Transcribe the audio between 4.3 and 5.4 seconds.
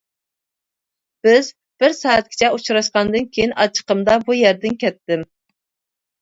يەردىن كەتتىم.